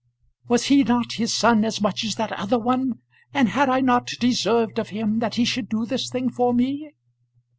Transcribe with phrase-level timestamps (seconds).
[0.47, 3.01] "Was he not his son as much as that other one;
[3.35, 6.89] and had I not deserved of him that he should do this thing for me?"